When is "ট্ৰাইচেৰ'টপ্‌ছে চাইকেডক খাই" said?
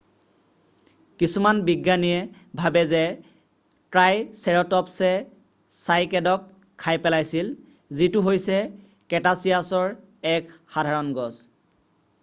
3.95-7.01